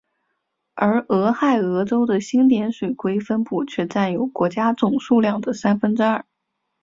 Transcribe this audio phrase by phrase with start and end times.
[0.73, 6.25] 而俄亥俄州的星点水龟分布却占有国家总数量的三分之二。